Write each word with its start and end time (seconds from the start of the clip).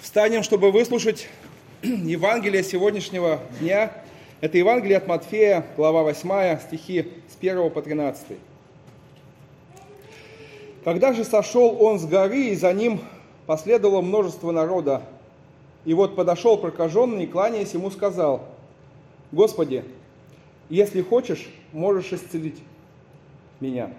Встанем, 0.00 0.44
чтобы 0.44 0.70
выслушать 0.70 1.28
Евангелие 1.82 2.62
сегодняшнего 2.62 3.40
дня. 3.58 3.90
Это 4.40 4.56
Евангелие 4.56 4.98
от 4.98 5.08
Матфея, 5.08 5.66
глава 5.76 6.04
8, 6.04 6.60
стихи 6.60 7.08
с 7.28 7.36
1 7.36 7.68
по 7.70 7.82
13. 7.82 8.38
Когда 10.84 11.12
же 11.12 11.24
сошел 11.24 11.76
он 11.82 11.98
с 11.98 12.06
горы, 12.06 12.50
и 12.50 12.54
за 12.54 12.72
ним 12.72 13.00
последовало 13.46 14.00
множество 14.00 14.52
народа, 14.52 15.02
и 15.84 15.94
вот 15.94 16.14
подошел 16.14 16.56
прокаженный, 16.58 17.24
и, 17.24 17.26
кланяясь 17.26 17.74
ему, 17.74 17.90
сказал, 17.90 18.46
«Господи, 19.32 19.84
если 20.68 21.02
хочешь, 21.02 21.48
можешь 21.72 22.12
исцелить 22.12 22.62
меня». 23.58 23.90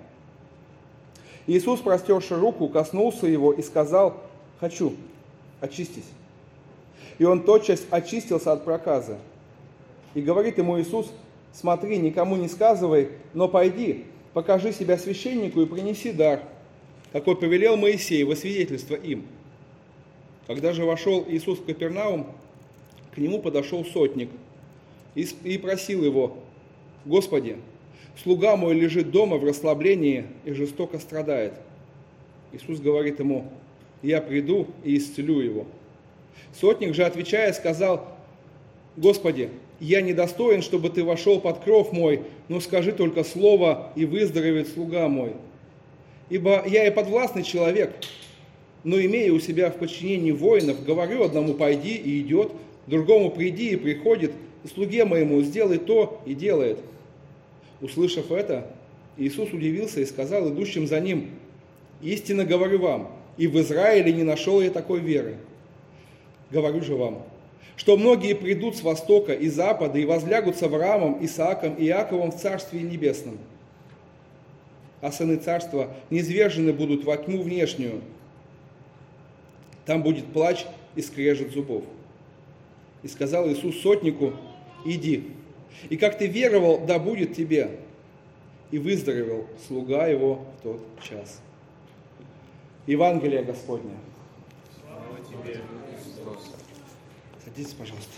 Иисус, 1.45 1.81
простерши 1.81 2.37
руку, 2.37 2.69
коснулся 2.69 3.27
его 3.27 3.51
и 3.51 3.61
сказал, 3.61 4.15
«Хочу, 4.61 4.93
очистись». 5.61 6.05
И 7.19 7.25
он 7.25 7.43
тотчас 7.43 7.85
очистился 7.89 8.51
от 8.51 8.63
проказа. 8.63 9.17
И 10.13 10.21
говорит 10.21 10.57
ему 10.57 10.79
Иисус, 10.79 11.11
смотри, 11.53 11.97
никому 11.97 12.37
не 12.37 12.47
сказывай, 12.47 13.09
но 13.33 13.47
пойди, 13.47 14.05
покажи 14.33 14.71
себя 14.71 14.97
священнику 14.97 15.61
и 15.61 15.65
принеси 15.65 16.11
дар, 16.11 16.41
какой 17.11 17.35
повелел 17.35 17.75
Моисей 17.75 18.23
во 18.23 18.35
свидетельство 18.35 18.95
им. 18.95 19.25
Когда 20.47 20.73
же 20.73 20.85
вошел 20.85 21.25
Иисус 21.27 21.59
в 21.59 21.65
Капернаум, 21.65 22.27
к 23.13 23.17
нему 23.17 23.39
подошел 23.39 23.85
сотник 23.85 24.29
и 25.15 25.57
просил 25.57 26.03
его, 26.03 26.37
«Господи, 27.05 27.57
слуга 28.23 28.55
мой 28.55 28.73
лежит 28.73 29.11
дома 29.11 29.37
в 29.37 29.43
расслаблении 29.43 30.25
и 30.45 30.53
жестоко 30.53 30.99
страдает». 30.99 31.53
Иисус 32.51 32.79
говорит 32.79 33.19
ему, 33.19 33.51
«Я 34.01 34.21
приду 34.21 34.67
и 34.83 34.97
исцелю 34.97 35.39
его». 35.39 35.65
Сотник 36.59 36.93
же, 36.93 37.03
отвечая, 37.03 37.53
сказал, 37.53 38.07
«Господи, 38.97 39.49
я 39.79 40.01
недостоин, 40.01 40.61
чтобы 40.61 40.89
ты 40.89 41.03
вошел 41.03 41.39
под 41.39 41.59
кров 41.59 41.93
мой, 41.93 42.21
но 42.47 42.59
скажи 42.59 42.91
только 42.91 43.23
слово, 43.23 43.91
и 43.95 44.05
выздоровеет 44.05 44.67
слуга 44.67 45.07
мой. 45.07 45.33
Ибо 46.29 46.63
я 46.67 46.85
и 46.87 46.91
подвластный 46.91 47.43
человек, 47.43 47.91
но 48.83 48.99
имея 48.99 49.31
у 49.31 49.39
себя 49.39 49.71
в 49.71 49.77
подчинении 49.77 50.31
воинов, 50.31 50.83
говорю 50.83 51.23
одному 51.23 51.53
«пойди» 51.53 51.95
и 51.95 52.21
идет, 52.21 52.51
другому 52.87 53.31
«приди» 53.31 53.71
и 53.71 53.77
приходит, 53.77 54.31
и 54.63 54.67
слуге 54.67 55.05
моему 55.05 55.41
«сделай 55.41 55.77
то» 55.77 56.21
и 56.25 56.33
делает. 56.33 56.79
Услышав 57.81 58.31
это, 58.31 58.67
Иисус 59.17 59.51
удивился 59.53 60.01
и 60.01 60.05
сказал 60.05 60.49
идущим 60.49 60.87
за 60.87 60.99
ним, 60.99 61.29
«Истинно 62.01 62.45
говорю 62.45 62.79
вам, 62.79 63.11
и 63.39 63.47
в 63.47 63.59
Израиле 63.61 64.11
не 64.11 64.23
нашел 64.23 64.61
я 64.61 64.69
такой 64.69 64.99
веры. 64.99 65.37
Говорю 66.51 66.81
же 66.81 66.95
вам, 66.95 67.23
что 67.77 67.95
многие 67.95 68.35
придут 68.35 68.75
с 68.75 68.83
востока 68.83 69.31
и 69.31 69.47
запада 69.47 69.97
и 69.97 70.05
возлягут 70.05 70.57
с 70.57 70.63
Авраамом, 70.63 71.23
Исааком 71.25 71.75
и 71.75 71.85
Иаковом 71.85 72.31
в 72.31 72.37
Царстве 72.37 72.81
Небесном. 72.81 73.37
А 74.99 75.13
сыны 75.13 75.37
Царства 75.37 75.95
низвержены 76.09 76.73
будут 76.73 77.05
во 77.05 77.15
тьму 77.15 77.41
внешнюю. 77.41 78.01
Там 79.85 80.03
будет 80.03 80.25
плач 80.25 80.65
и 80.95 81.01
скрежет 81.01 81.53
зубов. 81.53 81.85
И 83.03 83.07
сказал 83.07 83.49
Иисус 83.49 83.79
сотнику, 83.79 84.33
иди, 84.83 85.31
и 85.89 85.95
как 85.95 86.17
ты 86.17 86.27
веровал, 86.27 86.85
да 86.85 86.99
будет 86.99 87.35
тебе. 87.35 87.71
И 88.71 88.77
выздоровел 88.77 89.47
слуга 89.65 90.07
его 90.07 90.45
в 90.59 90.63
тот 90.63 90.81
час. 91.01 91.39
Евангелие 92.89 93.43
Господне. 93.43 93.95
Слава 94.81 95.19
тебе, 95.19 95.61
Садитесь, 97.45 97.73
пожалуйста. 97.75 98.13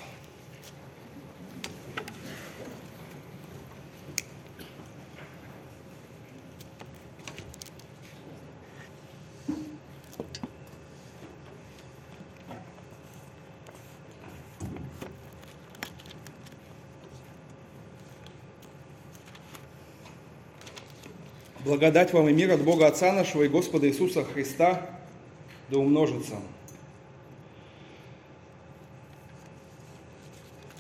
Благодать 21.72 22.12
вам 22.12 22.28
и 22.28 22.34
мир 22.34 22.52
от 22.52 22.62
Бога 22.66 22.88
Отца 22.88 23.14
нашего 23.14 23.44
и 23.44 23.48
Господа 23.48 23.88
Иисуса 23.88 24.26
Христа 24.26 24.90
да 25.70 25.78
умножится. 25.78 26.36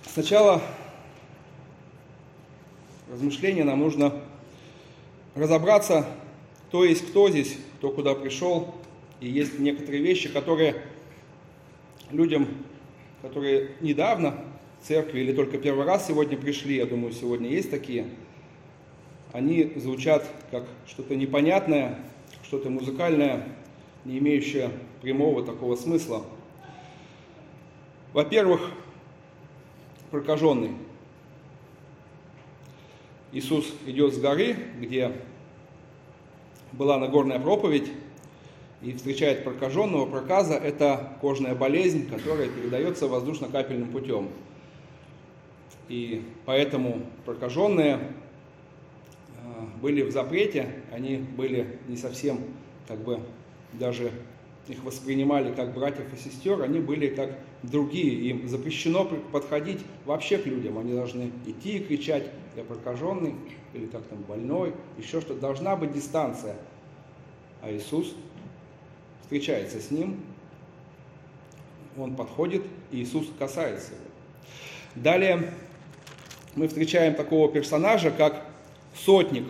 Сначала 0.06 0.62
размышления 3.09 3.63
нам 3.63 3.79
нужно 3.79 4.22
разобраться, 5.34 6.06
кто 6.68 6.84
есть 6.84 7.08
кто 7.08 7.29
здесь, 7.29 7.56
кто 7.78 7.91
куда 7.91 8.13
пришел. 8.13 8.75
И 9.22 9.29
есть 9.29 9.59
некоторые 9.59 10.03
вещи, 10.03 10.28
которые 10.28 10.75
людям, 12.09 12.50
которые 13.22 13.75
недавно 13.79 14.44
в 14.81 14.88
церкви 14.90 15.22
или 15.22 15.31
только 15.31 15.58
первый 15.58 15.85
раз 15.85 16.08
сегодня 16.08 16.35
пришли, 16.35 16.75
я 16.75 16.85
думаю, 16.85 17.13
сегодня 17.13 17.47
есть 17.47 17.72
такие, 17.72 18.08
они 19.34 19.74
звучат 19.75 20.25
как 20.52 20.64
что-то 20.88 21.16
непонятное, 21.16 22.00
что-то 22.44 22.69
музыкальное, 22.69 23.47
не 24.06 24.18
имеющее 24.18 24.72
прямого 25.02 25.46
такого 25.46 25.75
смысла. 25.75 26.24
Во-первых, 28.14 28.72
прокаженный. 30.09 30.72
Иисус 33.31 33.74
идет 33.86 34.14
с 34.14 34.18
горы, 34.20 34.58
где 34.80 35.14
была 36.74 36.97
Нагорная 36.97 37.40
проповедь, 37.40 37.90
и 38.81 38.94
встречает 38.94 39.44
прокаженного. 39.44 40.06
Проказа– 40.06 40.53
это 40.56 41.14
кожная 41.22 41.56
болезнь, 41.56 42.09
которая 42.09 42.50
передается 42.50 43.08
воздушно-капельным 43.08 43.90
путем. 43.90 44.30
И 45.88 46.24
поэтому 46.46 47.02
прокаженные 47.25 48.00
были 49.81 50.02
в 50.03 50.12
запрете, 50.12 50.68
они 50.92 51.18
были 51.18 51.80
не 51.88 51.97
совсем 51.97 52.40
как 52.88 53.00
бы 53.00 53.19
даже 53.74 54.12
их 54.68 54.84
воспринимали 54.84 55.53
как 55.53 55.74
братьев 55.74 56.06
и 56.14 56.18
сестер, 56.18 56.62
они 56.62 56.80
были 56.80 57.08
как 57.08 57.38
другие. 57.64 58.30
Им 58.30 58.47
запрещено 58.47 59.06
подходить 59.06 59.80
вообще 60.06 60.38
к 60.38 60.46
людям. 60.46 60.78
Они 60.78 60.94
должны 60.94 61.31
идти 61.46 61.78
и 61.78 61.84
кричать, 61.84 62.30
я 62.56 62.64
прокаженный, 62.64 63.36
или 63.74 63.88
как 63.88 64.03
там 64.03 64.22
больной, 64.24 64.74
еще 64.97 65.22
что-то. 65.22 65.40
Должна 65.40 65.75
быть 65.75 65.94
дистанция. 65.94 66.56
А 67.62 67.72
Иисус 67.72 68.14
встречается 69.22 69.80
с 69.80 69.91
ним, 69.91 70.20
он 71.97 72.16
подходит, 72.16 72.64
и 72.91 73.02
Иисус 73.02 73.28
касается 73.38 73.91
его. 73.94 74.03
Далее 74.96 75.53
мы 76.56 76.68
встречаем 76.68 77.16
такого 77.16 77.52
персонажа, 77.52 78.12
как 78.12 78.46
сотник. 78.96 79.46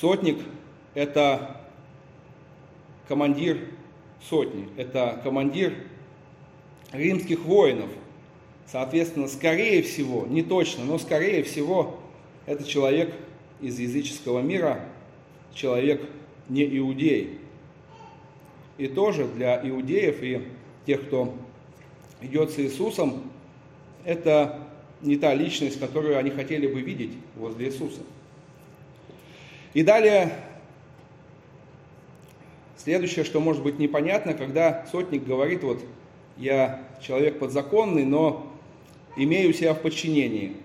Сотник– 0.00 0.38
это 0.94 1.62
командир 3.08 3.58
сотни, 4.28 4.68
это 4.76 5.20
командир 5.22 5.74
римских 6.92 7.40
воинов. 7.40 7.88
Соответственно, 8.66 9.28
скорее 9.28 9.82
всего, 9.82 10.26
не 10.26 10.42
точно, 10.42 10.84
но 10.84 10.98
скорее 10.98 11.42
всего, 11.44 11.98
это 12.44 12.64
человек 12.64 13.14
из 13.60 13.78
языческого 13.78 14.40
мира, 14.40 14.84
человек 15.54 16.02
не 16.48 16.64
иудей. 16.76 17.38
И 18.76 18.88
тоже 18.88 19.26
для 19.26 19.66
иудеев 19.66 20.22
и 20.22 20.46
тех, 20.84 21.06
кто 21.06 21.34
идет 22.20 22.50
с 22.50 22.58
Иисусом, 22.58 23.22
это 24.04 24.60
не 25.00 25.16
та 25.16 25.32
личность, 25.32 25.80
которую 25.80 26.18
они 26.18 26.30
хотели 26.30 26.66
бы 26.66 26.80
видеть 26.82 27.12
возле 27.36 27.68
Иисуса. 27.68 28.00
И 29.76 29.82
далее 29.82 30.32
Следующее, 32.78 33.26
что 33.26 33.40
может 33.40 33.62
быть 33.62 33.78
непонятно, 33.78 34.32
когда 34.32 34.86
сотник 34.90 35.26
говорит, 35.26 35.62
вот 35.64 35.82
я 36.38 36.82
человек 37.02 37.38
подзаконный, 37.38 38.06
но 38.06 38.50
имею 39.18 39.52
себя 39.52 39.74
в 39.74 39.82
подчинении. 39.82 40.56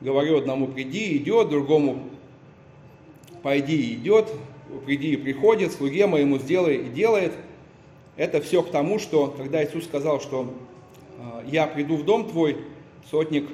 Говорю 0.00 0.38
одному 0.38 0.68
приди, 0.68 1.16
идет, 1.16 1.48
другому 1.48 2.04
пойди, 3.42 3.94
идет, 3.94 4.30
приди 4.86 5.14
и 5.14 5.16
приходит, 5.16 5.72
слуге 5.72 6.06
моему 6.06 6.38
сделай 6.38 6.76
и 6.76 6.88
делает. 6.90 7.32
Это 8.14 8.40
все 8.40 8.62
к 8.62 8.70
тому, 8.70 9.00
что 9.00 9.26
когда 9.26 9.64
Иисус 9.64 9.82
сказал, 9.86 10.20
что 10.20 10.54
«А, 11.18 11.42
я 11.50 11.66
приду 11.66 11.96
в 11.96 12.04
дом 12.04 12.28
твой, 12.28 12.58
сотник 13.10 13.48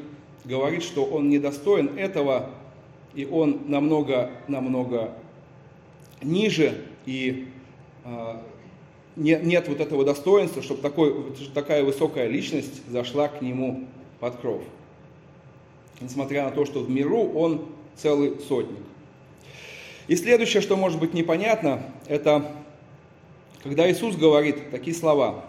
говорит, 0.44 0.82
что 0.82 1.06
он 1.06 1.30
недостоин 1.30 1.96
этого, 1.96 2.50
и 3.14 3.24
он 3.24 3.62
намного, 3.66 4.30
намного 4.48 5.12
ниже 6.22 6.84
и 7.06 7.48
э, 8.04 8.36
нет, 9.16 9.44
нет 9.44 9.68
вот 9.68 9.80
этого 9.80 10.04
достоинства, 10.04 10.62
чтобы 10.62 10.82
такой, 10.82 11.32
такая 11.54 11.84
высокая 11.84 12.26
личность 12.26 12.82
зашла 12.90 13.28
к 13.28 13.42
нему 13.42 13.84
под 14.20 14.36
кров. 14.36 14.62
Несмотря 16.00 16.44
на 16.44 16.50
то, 16.50 16.64
что 16.64 16.80
в 16.80 16.90
миру 16.90 17.30
он 17.34 17.66
целый 17.96 18.40
сотник. 18.40 18.82
И 20.08 20.16
следующее, 20.16 20.60
что 20.60 20.76
может 20.76 20.98
быть 20.98 21.14
непонятно, 21.14 21.82
это 22.08 22.52
когда 23.62 23.90
Иисус 23.90 24.16
говорит 24.16 24.70
такие 24.70 24.94
слова. 24.94 25.44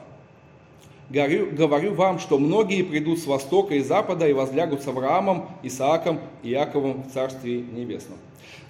Говорю, 1.10 1.52
говорю 1.52 1.94
вам, 1.94 2.18
что 2.18 2.40
многие 2.40 2.82
придут 2.82 3.20
с 3.20 3.28
востока 3.28 3.76
и 3.76 3.82
запада 3.82 4.28
и 4.28 4.34
возлягут 4.34 4.82
с 4.82 4.88
Авраамом, 4.88 5.50
Исааком 5.62 6.20
и 6.42 6.50
Яковом 6.50 7.04
в 7.04 7.14
Царстве 7.14 7.60
Небесном. 7.60 8.18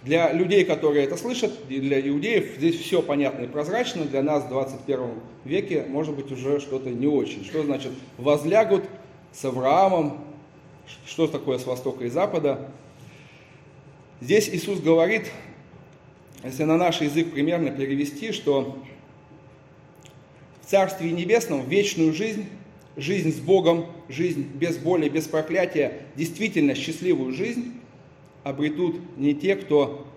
Для 0.04 0.32
людей, 0.34 0.66
которые 0.66 1.06
это 1.06 1.18
слышат, 1.18 1.52
для 1.68 2.00
иудеев 2.08 2.58
здесь 2.58 2.80
все 2.80 3.02
понятно 3.02 3.46
и 3.46 3.48
прозрачно. 3.48 4.04
Для 4.04 4.22
нас 4.22 4.44
в 4.44 4.50
21 4.50 5.02
веке 5.46 5.86
может 5.88 6.14
быть 6.14 6.32
уже 6.32 6.60
что-то 6.60 6.90
не 6.90 7.08
очень. 7.08 7.44
Что 7.46 7.64
значит 7.64 7.92
возлягут 8.18 8.84
с 9.32 9.44
Авраамом? 9.46 10.20
Что 11.08 11.28
такое 11.28 11.58
с 11.58 11.66
востока 11.66 12.06
и 12.06 12.10
запада? 12.10 12.70
Здесь 14.22 14.50
Иисус 14.50 14.80
говорит, 14.80 15.32
если 16.44 16.64
на 16.64 16.78
наш 16.78 17.02
язык 17.02 17.32
примерно 17.32 17.72
перевести, 17.72 18.32
что 18.32 18.78
в 20.66 20.70
Царстве 20.70 21.12
Небесном 21.12 21.68
вечную 21.68 22.12
жизнь, 22.12 22.48
жизнь 22.98 23.32
с 23.32 23.40
Богом, 23.40 23.86
жизнь 24.10 24.48
без 24.56 24.78
боли, 24.78 25.10
без 25.10 25.28
проклятия, 25.28 26.02
действительно 26.16 26.74
счастливую 26.74 27.34
жизнь 27.34 27.74
обретут 28.44 28.96
не 29.18 29.36
те, 29.36 29.56
кто 29.56 30.08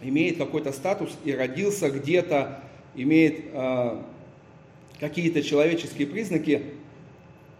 имеет 0.00 0.38
какой-то 0.38 0.72
статус 0.72 1.10
и 1.24 1.32
родился 1.32 1.90
где-то, 1.90 2.62
имеет 2.94 3.46
э, 3.52 4.02
какие-то 5.00 5.42
человеческие 5.42 6.06
признаки, 6.06 6.62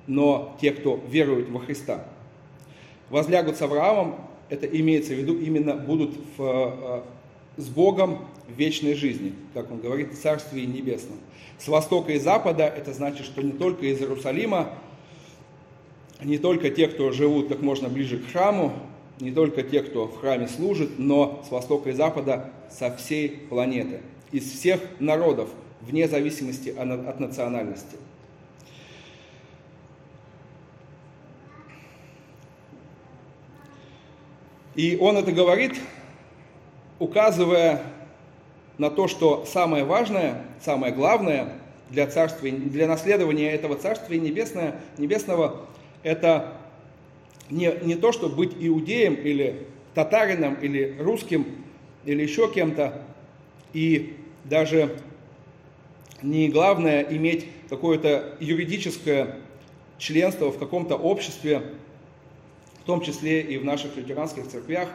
но 0.06 0.56
те, 0.60 0.70
кто 0.70 1.02
верует 1.08 1.48
во 1.48 1.58
Христа. 1.58 2.06
Возлягут 3.10 3.56
с 3.56 3.62
Авраамом, 3.62 4.16
это 4.50 4.66
имеется 4.66 5.14
в 5.14 5.18
виду, 5.18 5.36
именно 5.38 5.74
будут 5.74 6.14
в, 6.36 6.42
э, 6.42 7.02
с 7.56 7.68
Богом 7.68 8.26
в 8.48 8.52
вечной 8.52 8.94
жизни, 8.94 9.34
как 9.52 9.70
он 9.70 9.80
говорит, 9.80 10.12
в 10.12 10.20
Царстве 10.20 10.66
Небесном. 10.66 11.18
С 11.58 11.68
востока 11.68 12.12
и 12.12 12.18
запада 12.18 12.64
это 12.64 12.92
значит, 12.92 13.24
что 13.24 13.42
не 13.42 13.52
только 13.52 13.86
из 13.86 14.00
Иерусалима, 14.00 14.70
не 16.22 16.38
только 16.38 16.70
те, 16.70 16.88
кто 16.88 17.12
живут 17.12 17.48
как 17.48 17.60
можно 17.60 17.88
ближе 17.88 18.18
к 18.18 18.30
храму, 18.32 18.72
не 19.20 19.30
только 19.30 19.62
те, 19.62 19.82
кто 19.82 20.06
в 20.06 20.20
храме 20.20 20.48
служит, 20.48 20.98
но 20.98 21.42
с 21.46 21.50
востока 21.50 21.90
и 21.90 21.92
запада 21.92 22.50
со 22.70 22.94
всей 22.96 23.28
планеты, 23.28 24.00
из 24.32 24.50
всех 24.50 24.80
народов, 24.98 25.48
вне 25.80 26.08
зависимости 26.08 26.70
от 26.70 27.20
национальности. 27.20 27.96
И 34.74 34.96
он 35.00 35.16
это 35.16 35.30
говорит, 35.30 35.74
указывая 36.98 37.82
на 38.78 38.90
то, 38.90 39.08
что 39.08 39.44
самое 39.46 39.84
важное, 39.84 40.42
самое 40.60 40.92
главное 40.92 41.52
для, 41.90 42.06
царствия, 42.06 42.50
для 42.50 42.86
наследования 42.86 43.50
этого 43.50 43.76
Царствия 43.76 44.18
небесное, 44.18 44.80
Небесного, 44.98 45.66
это 46.02 46.54
не, 47.50 47.72
не 47.82 47.94
то, 47.94 48.12
чтобы 48.12 48.36
быть 48.36 48.52
иудеем 48.58 49.14
или 49.14 49.66
татарином 49.94 50.54
или 50.54 50.96
русским 50.98 51.46
или 52.04 52.22
еще 52.22 52.50
кем-то, 52.52 53.02
и 53.72 54.16
даже 54.44 54.96
не 56.22 56.48
главное 56.48 57.02
иметь 57.02 57.46
какое-то 57.68 58.36
юридическое 58.40 59.36
членство 59.98 60.50
в 60.50 60.58
каком-то 60.58 60.96
обществе, 60.96 61.62
в 62.82 62.86
том 62.86 63.00
числе 63.00 63.40
и 63.40 63.56
в 63.56 63.64
наших 63.64 63.96
лютеранских 63.96 64.48
церквях, 64.48 64.88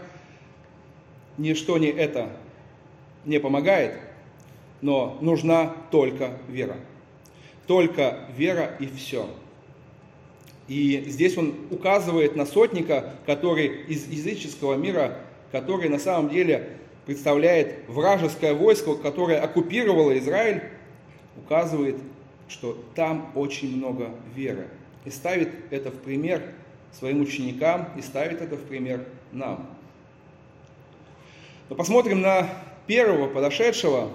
ничто 1.39 1.77
не 1.77 1.87
это 1.87 2.29
не 3.25 3.39
помогает, 3.39 3.95
но 4.81 5.17
нужна 5.21 5.73
только 5.91 6.37
вера. 6.47 6.77
Только 7.65 8.25
вера 8.35 8.75
и 8.79 8.87
все. 8.87 9.27
И 10.67 11.03
здесь 11.07 11.37
он 11.37 11.55
указывает 11.71 12.35
на 12.35 12.45
сотника, 12.45 13.15
который 13.25 13.85
из 13.87 14.07
языческого 14.07 14.75
мира, 14.75 15.17
который 15.51 15.89
на 15.89 15.99
самом 15.99 16.29
деле 16.29 16.77
представляет 17.05 17.87
вражеское 17.87 18.53
войско, 18.53 18.95
которое 18.95 19.39
оккупировало 19.39 20.17
Израиль, 20.19 20.63
указывает, 21.37 21.95
что 22.47 22.77
там 22.95 23.31
очень 23.35 23.75
много 23.77 24.11
веры. 24.35 24.67
И 25.05 25.09
ставит 25.09 25.49
это 25.71 25.89
в 25.91 25.95
пример 25.95 26.43
своим 26.91 27.21
ученикам 27.21 27.89
и 27.97 28.01
ставит 28.01 28.41
это 28.41 28.55
в 28.55 28.61
пример 28.61 29.05
нам. 29.31 29.78
Но 31.69 31.75
посмотрим 31.75 32.21
на 32.21 32.49
первого 32.87 33.27
подошедшего, 33.27 34.09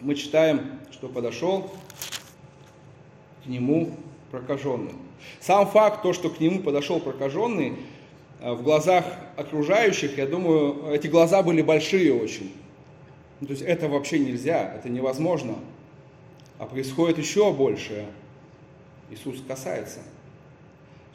мы 0.00 0.14
читаем, 0.14 0.78
что 0.92 1.08
подошел 1.08 1.70
к 3.42 3.46
нему 3.46 3.96
прокаженный. 4.30 4.92
Сам 5.40 5.66
факт, 5.66 6.02
то, 6.02 6.12
что 6.12 6.28
к 6.28 6.40
нему 6.40 6.60
подошел 6.60 7.00
прокаженный, 7.00 7.78
э, 8.40 8.52
в 8.52 8.62
глазах 8.62 9.06
окружающих, 9.36 10.18
я 10.18 10.26
думаю, 10.26 10.92
эти 10.92 11.06
глаза 11.06 11.42
были 11.42 11.62
большие 11.62 12.12
очень. 12.12 12.52
Ну, 13.40 13.46
то 13.46 13.52
есть 13.54 13.62
это 13.62 13.88
вообще 13.88 14.18
нельзя, 14.18 14.74
это 14.74 14.90
невозможно. 14.90 15.54
А 16.58 16.66
происходит 16.66 17.16
еще 17.16 17.50
большее. 17.50 18.06
Иисус 19.10 19.42
касается. 19.48 20.00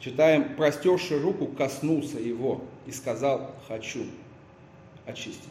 Читаем, 0.00 0.56
простерши 0.56 1.20
руку, 1.20 1.46
коснулся 1.46 2.18
его 2.18 2.62
и 2.86 2.90
сказал, 2.92 3.54
хочу 3.68 4.04
очистить. 5.10 5.48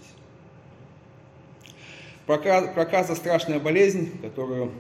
Проказа– 2.26 3.16
страшная 3.16 3.60
болезнь, 3.60 4.20
которую 4.22 4.72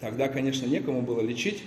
тогда, 0.00 0.28
конечно, 0.28 0.66
некому 0.66 1.02
было 1.02 1.20
лечить. 1.20 1.62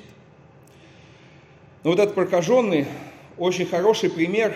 Но 1.84 1.92
вот 1.92 2.00
этот 2.00 2.16
прокаженный– 2.16 2.86
очень 3.38 3.66
хороший 3.66 4.10
пример, 4.10 4.56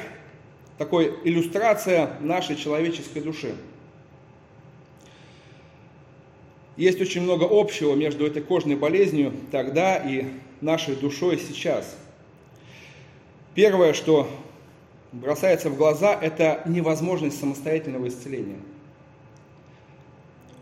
такой 0.77 1.11
иллюстрация 1.23 2.17
нашей 2.19 2.55
человеческой 2.55 3.21
души. 3.21 3.55
Есть 6.77 7.01
очень 7.01 7.21
много 7.21 7.47
общего 7.49 7.95
между 7.95 8.27
этой 8.27 8.41
кожной 8.41 8.75
болезнью 8.75 9.33
тогда 9.51 9.95
и 9.95 10.25
нашей 10.61 10.95
душой 10.95 11.39
сейчас. 11.39 11.97
Первое, 13.55 13.93
что 13.93 14.29
бросается 15.11 15.69
в 15.69 15.77
глаза, 15.77 16.13
это 16.13 16.61
невозможность 16.65 17.39
самостоятельного 17.39 18.07
исцеления– 18.07 18.59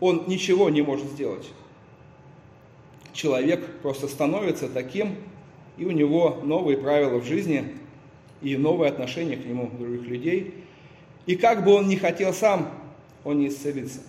он 0.04 0.24
ничего 0.26 0.68
не 0.68 0.82
может 0.82 1.06
сделать. 1.06 1.48
Человек 3.14 3.64
просто 3.80 4.06
становится 4.06 4.68
таким, 4.68 5.16
и 5.78 5.86
у 5.86 5.92
него 5.92 6.40
новые 6.42 6.76
правила 6.76 7.18
в 7.18 7.24
жизни, 7.24 7.72
и 8.42 8.56
новые 8.56 8.90
отношения 8.90 9.36
к 9.36 9.46
нему 9.46 9.70
других 9.78 10.02
людей. 10.02 10.54
И 11.24 11.36
как 11.36 11.64
бы 11.64 11.72
он 11.72 11.88
ни 11.88 11.96
хотел 11.96 12.34
сам, 12.34 12.70
он 13.24 13.38
не 13.38 13.48
исцелится. 13.48 14.00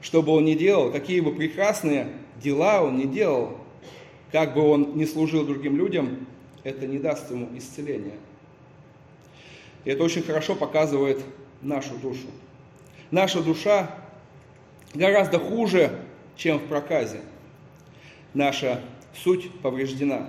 Что 0.00 0.22
бы 0.22 0.32
он 0.32 0.46
ни 0.46 0.54
делал, 0.54 0.90
какие 0.90 1.20
бы 1.20 1.34
прекрасные 1.34 2.08
дела 2.42 2.82
он 2.82 2.96
ни 2.96 3.04
делал, 3.04 3.58
как 4.32 4.54
бы 4.54 4.62
он 4.62 4.96
ни 4.96 5.04
служил 5.04 5.44
другим 5.44 5.76
людям, 5.76 6.26
это 6.62 6.86
не 6.86 6.98
даст 6.98 7.30
ему 7.30 7.48
исцеления. 7.54 8.14
И 9.84 9.90
это 9.90 10.02
очень 10.02 10.22
хорошо 10.22 10.54
показывает 10.54 11.20
нашу 11.60 11.96
душу. 11.96 12.26
Наша 13.10 13.42
душа 13.42 13.90
гораздо 14.94 15.38
хуже, 15.38 16.00
чем 16.36 16.58
в 16.58 16.66
проказе. 16.66 17.20
Наша 18.32 18.80
суть 19.14 19.50
повреждена 19.60 20.28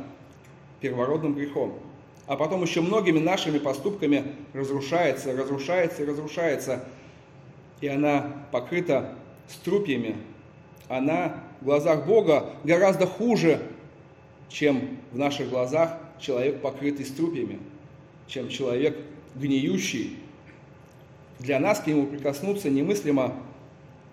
первородным 0.82 1.34
грехом, 1.34 1.80
а 2.28 2.36
потом 2.36 2.62
еще 2.62 2.82
многими 2.82 3.20
нашими 3.20 3.58
поступками 3.58 4.36
разрушается, 4.54 5.36
разрушается 5.36 6.04
и 6.04 6.06
разрушается, 6.06 6.86
и 7.82 7.88
она 7.88 8.46
покрыта 8.52 9.16
струпьями. 9.48 10.18
Она 10.88 11.44
в 11.62 11.66
глазах 11.66 12.06
Бога 12.06 12.52
гораздо 12.64 13.08
хуже, 13.08 13.62
чем 14.50 15.00
в 15.12 15.18
наших 15.18 15.50
глазах 15.50 15.98
человек, 16.20 16.62
покрытый 16.62 17.06
струпьями, 17.06 17.60
чем 18.28 18.50
человек 18.50 18.98
гниющий. 19.36 20.18
Для 21.40 21.60
нас 21.60 21.80
к 21.80 21.88
нему 21.88 22.08
прикоснуться 22.08 22.70
немыслимо 22.70 23.36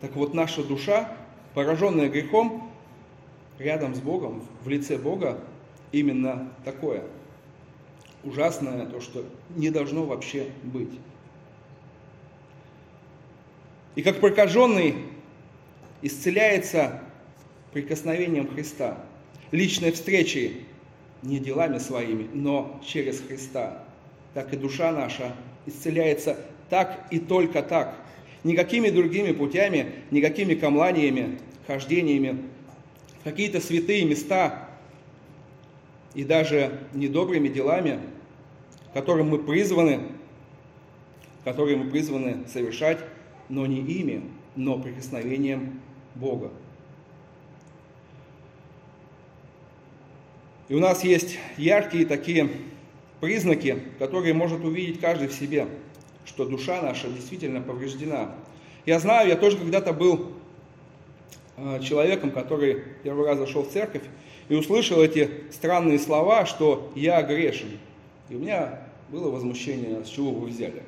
так 0.02 0.16
вот, 0.16 0.34
наша 0.34 0.64
душа, 0.64 1.16
пораженная 1.54 2.08
грехом, 2.08 2.72
рядом 3.60 3.94
с 3.94 4.00
Богом, 4.00 4.44
в 4.64 4.68
лице 4.68 4.98
Бога, 4.98 5.38
именно 5.92 6.52
такое. 6.64 7.04
Ужасное, 8.24 8.84
то, 8.86 9.00
что 9.00 9.24
не 9.54 9.70
должно 9.70 10.04
вообще 10.04 10.48
быть. 10.64 10.90
И 13.94 14.02
как 14.02 14.18
прокаженный 14.18 14.96
исцеляется 16.02 17.00
прикосновением 17.72 18.48
Христа, 18.48 18.98
личной 19.52 19.92
встречей 19.92 20.66
не 21.22 21.38
делами 21.38 21.78
своими, 21.78 22.28
но 22.32 22.80
через 22.84 23.20
Христа. 23.20 23.84
Так 24.34 24.52
и 24.52 24.56
душа 24.56 24.92
наша 24.92 25.34
исцеляется 25.66 26.38
так 26.70 27.06
и 27.10 27.18
только 27.18 27.62
так. 27.62 27.94
Никакими 28.44 28.88
другими 28.90 29.32
путями, 29.32 29.92
никакими 30.10 30.54
камланиями, 30.54 31.38
хождениями 31.66 32.42
в 33.20 33.24
какие-то 33.24 33.60
святые 33.60 34.04
места 34.04 34.68
и 36.14 36.24
даже 36.24 36.80
недобрыми 36.92 37.48
делами, 37.48 38.00
которым 38.94 39.28
мы 39.28 39.38
призваны, 39.38 40.00
которые 41.44 41.76
мы 41.76 41.90
призваны 41.90 42.46
совершать, 42.52 42.98
но 43.48 43.66
не 43.66 43.80
ими, 43.80 44.22
но 44.56 44.78
прикосновением 44.78 45.80
Бога. 46.14 46.50
И 50.68 50.74
у 50.74 50.80
нас 50.80 51.04
есть 51.04 51.38
яркие 51.58 52.06
такие 52.06 52.48
признаки, 53.22 53.78
которые 54.00 54.34
может 54.34 54.64
увидеть 54.64 54.98
каждый 54.98 55.28
в 55.28 55.32
себе, 55.32 55.68
что 56.24 56.44
душа 56.44 56.82
наша 56.82 57.08
действительно 57.08 57.60
повреждена. 57.60 58.34
Я 58.84 58.98
знаю, 58.98 59.28
я 59.28 59.36
тоже 59.36 59.58
когда-то 59.58 59.92
был 59.92 60.32
э, 61.56 61.78
человеком, 61.84 62.32
который 62.32 62.82
первый 63.04 63.24
раз 63.24 63.38
зашел 63.38 63.62
в 63.62 63.70
церковь 63.70 64.02
и 64.48 64.56
услышал 64.56 65.00
эти 65.00 65.30
странные 65.52 66.00
слова, 66.00 66.46
что 66.46 66.90
я 66.96 67.22
грешен. 67.22 67.78
И 68.28 68.34
у 68.34 68.40
меня 68.40 68.80
было 69.08 69.30
возмущение, 69.30 70.04
с 70.04 70.08
чего 70.08 70.32
вы 70.32 70.48
взяли? 70.48 70.82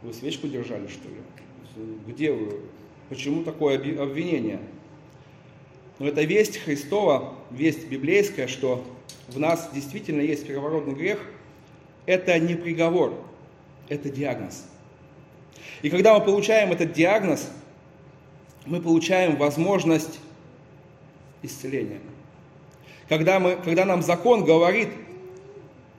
Вы 0.00 0.14
свечку 0.14 0.48
держали, 0.48 0.86
что 0.86 1.08
ли? 1.08 1.16
Где 2.06 2.32
вы? 2.32 2.60
Почему 3.10 3.44
такое 3.44 3.76
обвинение? 3.76 4.60
Но 5.98 6.08
это 6.08 6.22
весть 6.22 6.56
Христова, 6.56 7.34
весть 7.50 7.86
библейская, 7.86 8.46
что 8.46 8.82
в 9.28 9.38
нас 9.38 9.68
действительно 9.74 10.22
есть 10.22 10.46
первородный 10.46 10.94
грех, 10.94 11.20
это 12.06 12.38
не 12.38 12.54
приговор, 12.54 13.14
это 13.88 14.10
диагноз. 14.10 14.64
И 15.82 15.90
когда 15.90 16.18
мы 16.18 16.24
получаем 16.24 16.72
этот 16.72 16.92
диагноз, 16.92 17.50
мы 18.66 18.80
получаем 18.80 19.36
возможность 19.36 20.20
исцеления. 21.42 22.00
Когда, 23.08 23.40
мы, 23.40 23.56
когда 23.56 23.84
нам 23.84 24.02
закон 24.02 24.44
говорит, 24.44 24.88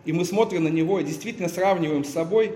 и 0.05 0.13
мы 0.13 0.25
смотрим 0.25 0.63
на 0.63 0.69
него 0.69 0.99
и 0.99 1.03
действительно 1.03 1.49
сравниваем 1.49 2.03
с 2.03 2.09
собой 2.09 2.53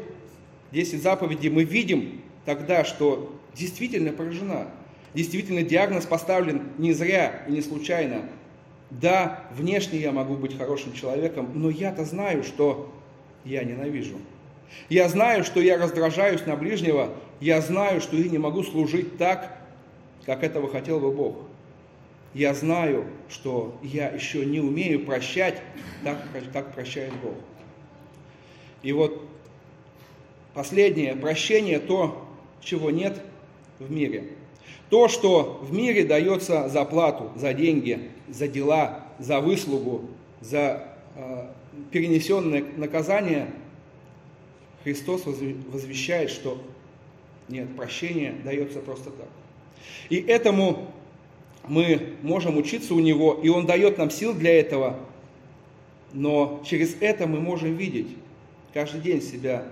10 0.72 1.02
заповедей, 1.02 1.50
мы 1.50 1.64
видим 1.64 2.22
тогда, 2.46 2.84
что 2.86 3.36
действительно 3.56 4.12
поражена. 4.12 4.68
Действительно 5.14 5.64
диагноз 5.64 6.06
поставлен 6.06 6.64
не 6.78 6.94
зря 6.94 7.44
и 7.48 7.52
не 7.52 7.62
случайно. 7.62 8.30
Да, 8.90 9.46
внешне 9.52 10.00
я 10.00 10.12
могу 10.12 10.36
быть 10.36 10.58
хорошим 10.58 10.94
человеком, 10.94 11.50
но 11.56 11.70
я-то 11.70 12.06
знаю, 12.06 12.44
что 12.44 12.94
я 13.46 13.64
ненавижу. 13.64 14.18
Я 14.90 15.08
знаю, 15.08 15.44
что 15.44 15.62
я 15.62 15.78
раздражаюсь 15.78 16.46
на 16.46 16.56
ближнего. 16.56 17.14
Я 17.40 17.62
знаю, 17.62 18.02
что 18.02 18.18
я 18.18 18.30
не 18.30 18.38
могу 18.38 18.64
служить 18.64 19.18
так, 19.18 19.58
как 20.25 20.44
этого 20.44 20.70
хотел 20.70 21.00
бы 21.00 21.12
Бог. 21.12 21.38
Я 22.34 22.54
знаю, 22.54 23.06
что 23.30 23.78
я 23.82 24.10
еще 24.10 24.46
не 24.46 24.60
умею 24.60 25.06
прощать 25.06 25.62
так, 26.04 26.18
как 26.52 26.74
прощает 26.74 27.14
Бог. 27.24 27.36
И 28.84 28.92
вот 28.92 29.22
последнее, 30.54 31.16
прощение 31.16 31.80
то, 31.80 32.28
чего 32.62 32.92
нет 32.92 33.22
в 33.80 33.90
мире. 33.92 34.32
То, 34.90 35.08
что 35.08 35.60
в 35.62 35.74
мире 35.74 36.04
дается 36.04 36.68
за 36.70 36.84
плату, 36.86 37.32
за 37.36 37.54
деньги, 37.54 38.12
за 38.28 38.48
дела, 38.48 39.06
за 39.18 39.40
выслугу, 39.40 40.10
за 40.42 40.84
э, 41.16 41.48
перенесенное 41.91 42.63
наказание, 42.77 43.51
Христос 44.84 45.24
возвещает, 45.25 46.29
что 46.29 46.62
нет, 47.48 47.75
прощение 47.75 48.36
дается 48.44 48.79
просто 48.79 49.12
так. 49.12 49.29
И 50.10 50.17
этому 50.17 50.91
мы 51.67 52.13
можем 52.22 52.58
учиться 52.58 52.94
у 52.94 53.00
Него, 53.00 53.39
и 53.41 53.50
Он 53.50 53.65
дает 53.65 53.98
нам 53.98 54.10
сил 54.10 54.34
для 54.34 54.60
этого, 54.60 55.00
но 56.13 56.63
через 56.65 56.96
это 57.00 57.27
мы 57.27 57.39
можем 57.39 57.75
видеть, 57.75 58.08
каждый 58.74 59.01
день 59.01 59.22
себя 59.22 59.65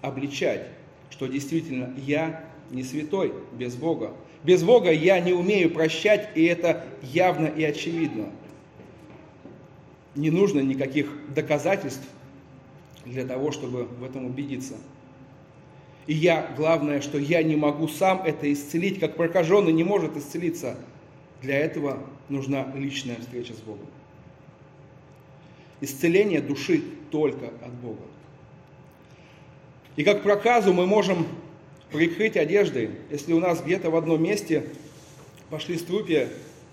обличать, 0.00 0.66
что 1.10 1.26
действительно 1.26 1.94
я 1.98 2.44
не 2.70 2.82
святой 2.82 3.32
без 3.52 3.74
Бога. 3.74 4.12
Без 4.42 4.64
Бога 4.64 4.90
я 4.90 5.20
не 5.20 5.32
умею 5.32 5.70
прощать, 5.70 6.30
и 6.34 6.44
это 6.44 6.84
явно 7.02 7.46
и 7.46 7.62
очевидно. 7.62 8.30
Не 10.14 10.30
нужно 10.30 10.60
никаких 10.60 11.08
доказательств 11.34 12.06
для 13.04 13.24
того, 13.24 13.50
чтобы 13.50 13.84
в 13.84 14.04
этом 14.04 14.26
убедиться. 14.26 14.74
И 16.06 16.14
я, 16.14 16.52
главное, 16.56 17.00
что 17.00 17.18
я 17.18 17.42
не 17.42 17.56
могу 17.56 17.88
сам 17.88 18.22
это 18.22 18.52
исцелить, 18.52 18.98
как 18.98 19.16
прокаженный 19.16 19.72
не 19.72 19.84
может 19.84 20.16
исцелиться. 20.16 20.76
Для 21.40 21.58
этого 21.58 21.98
нужна 22.28 22.66
личная 22.74 23.16
встреча 23.16 23.54
с 23.54 23.58
Богом. 23.58 23.86
Исцеление 25.80 26.40
души 26.40 26.82
только 27.10 27.46
от 27.46 27.72
Бога. 27.74 28.02
И 29.96 30.04
как 30.04 30.22
проказу 30.22 30.72
мы 30.72 30.86
можем 30.86 31.26
прикрыть 31.90 32.36
одеждой. 32.36 32.90
Если 33.10 33.32
у 33.32 33.40
нас 33.40 33.60
где-то 33.60 33.90
в 33.90 33.96
одном 33.96 34.22
месте 34.22 34.64
пошли 35.50 35.76
струпья, 35.76 36.28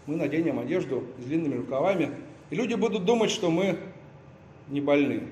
мы 0.05 0.15
наденем 0.15 0.59
одежду 0.59 1.03
с 1.19 1.25
длинными 1.25 1.55
рукавами, 1.55 2.11
и 2.49 2.55
люди 2.55 2.73
будут 2.73 3.05
думать, 3.05 3.31
что 3.31 3.49
мы 3.49 3.77
не 4.67 4.81
больны. 4.81 5.23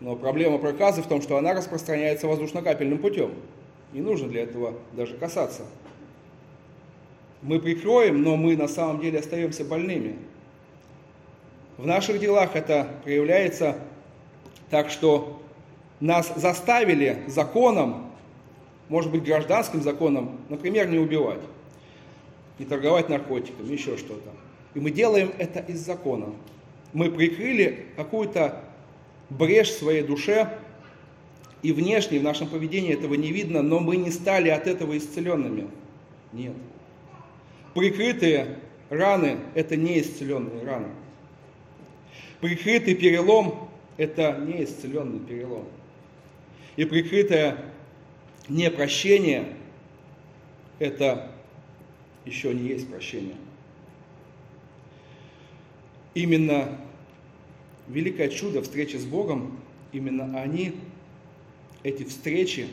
Но 0.00 0.16
проблема 0.16 0.58
проказы 0.58 1.02
в 1.02 1.06
том, 1.06 1.22
что 1.22 1.36
она 1.36 1.54
распространяется 1.54 2.26
воздушно-капельным 2.26 2.98
путем. 2.98 3.32
Не 3.92 4.00
нужно 4.00 4.28
для 4.28 4.42
этого 4.42 4.74
даже 4.92 5.16
касаться. 5.16 5.62
Мы 7.42 7.60
прикроем, 7.60 8.22
но 8.22 8.36
мы 8.36 8.56
на 8.56 8.68
самом 8.68 9.00
деле 9.00 9.18
остаемся 9.18 9.64
больными. 9.64 10.16
В 11.76 11.86
наших 11.86 12.18
делах 12.18 12.54
это 12.54 12.88
проявляется 13.04 13.78
так, 14.70 14.90
что 14.90 15.40
нас 16.00 16.32
заставили 16.36 17.22
законом 17.26 18.12
может 18.92 19.10
быть, 19.10 19.24
гражданским 19.24 19.80
законом, 19.80 20.38
например, 20.50 20.86
не 20.88 20.98
убивать, 20.98 21.40
не 22.58 22.66
торговать 22.66 23.08
наркотиками, 23.08 23.72
еще 23.72 23.96
что-то. 23.96 24.28
И 24.74 24.80
мы 24.80 24.90
делаем 24.90 25.32
это 25.38 25.60
из 25.60 25.80
закона. 25.80 26.32
Мы 26.92 27.10
прикрыли 27.10 27.86
какую-то 27.96 28.64
брешь 29.30 29.70
в 29.70 29.78
своей 29.78 30.02
душе, 30.02 30.58
и 31.62 31.72
внешне 31.72 32.18
в 32.18 32.24
нашем 32.24 32.48
поведении 32.48 32.92
этого 32.92 33.14
не 33.14 33.30
видно, 33.30 33.62
но 33.62 33.78
мы 33.78 33.96
не 33.96 34.10
стали 34.10 34.48
от 34.48 34.66
этого 34.66 34.98
исцеленными. 34.98 35.68
Нет. 36.32 36.54
Прикрытые 37.74 38.58
раны– 38.90 39.38
это 39.54 39.76
не 39.76 40.00
исцеленные 40.00 40.64
раны. 40.64 40.88
Прикрытый 42.40 42.94
перелом– 42.94 43.68
это 43.96 44.36
не 44.38 44.64
исцеленный 44.64 45.20
перелом. 45.20 45.66
И 46.76 46.84
прикрытая 46.84 47.58
непрощение– 48.48 49.54
это 50.80 51.30
еще 52.24 52.52
не 52.52 52.68
есть 52.68 52.88
прощение. 52.90 53.36
Именно 56.14 56.78
великое 57.88 58.28
чудо 58.28 58.62
встречи 58.62 58.96
с 58.96 59.04
Богом, 59.04 59.58
именно 59.92 60.40
они, 60.40 60.74
эти 61.82 62.04
встречи, 62.04 62.68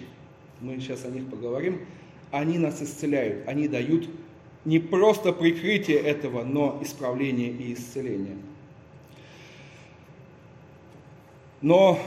мы 0.62 0.79
сейчас 0.79 1.05
о 1.05 1.10
них 1.10 1.29
поговорим, 1.29 1.81
они 2.31 2.58
нас 2.58 2.81
исцеляют, 2.81 3.48
они 3.48 3.67
дают 3.67 4.10
не 4.65 4.79
просто 4.79 5.31
прикрытие 5.31 6.00
этого, 6.00 6.43
но 6.43 6.79
исправление 6.81 7.50
и 7.50 7.74
исцеление. 7.74 8.38
Но 11.62 12.00